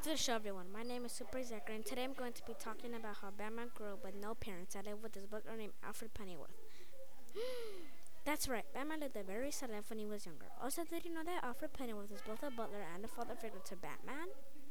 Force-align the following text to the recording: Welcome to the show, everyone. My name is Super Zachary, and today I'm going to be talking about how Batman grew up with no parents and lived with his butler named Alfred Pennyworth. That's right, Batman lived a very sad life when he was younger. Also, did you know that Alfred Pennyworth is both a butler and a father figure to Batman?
Welcome 0.00 0.16
to 0.16 0.18
the 0.18 0.24
show, 0.24 0.34
everyone. 0.34 0.72
My 0.72 0.82
name 0.82 1.04
is 1.04 1.12
Super 1.12 1.42
Zachary, 1.42 1.76
and 1.76 1.84
today 1.84 2.04
I'm 2.04 2.14
going 2.14 2.32
to 2.32 2.42
be 2.46 2.54
talking 2.58 2.94
about 2.94 3.16
how 3.20 3.28
Batman 3.36 3.68
grew 3.74 3.92
up 3.92 4.02
with 4.02 4.14
no 4.14 4.32
parents 4.32 4.74
and 4.74 4.86
lived 4.86 5.02
with 5.02 5.14
his 5.14 5.26
butler 5.26 5.54
named 5.58 5.74
Alfred 5.84 6.14
Pennyworth. 6.14 6.56
That's 8.24 8.48
right, 8.48 8.64
Batman 8.72 9.00
lived 9.00 9.18
a 9.18 9.22
very 9.22 9.50
sad 9.50 9.68
life 9.68 9.90
when 9.90 9.98
he 9.98 10.06
was 10.06 10.24
younger. 10.24 10.46
Also, 10.62 10.84
did 10.88 11.04
you 11.04 11.12
know 11.12 11.22
that 11.22 11.44
Alfred 11.44 11.74
Pennyworth 11.74 12.10
is 12.10 12.22
both 12.26 12.42
a 12.42 12.50
butler 12.50 12.80
and 12.94 13.04
a 13.04 13.08
father 13.08 13.34
figure 13.34 13.60
to 13.62 13.76
Batman? 13.76 14.28